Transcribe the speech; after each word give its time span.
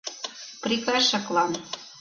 Прикашыклан. 0.63 1.51